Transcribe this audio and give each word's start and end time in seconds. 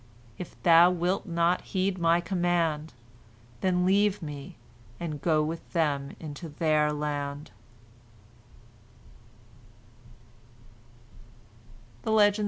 If 0.39 0.59
thou 0.63 0.89
wilt 0.89 1.27
not 1.27 1.61
heed 1.61 1.99
my 1.99 2.21
command, 2.21 2.91
then 3.59 3.85
leave 3.85 4.19
me 4.19 4.55
and 4.99 5.21
go 5.21 5.43
with 5.43 5.73
them 5.73 6.15
into 6.19 6.49
their 6.49 6.91
land." 6.91 7.51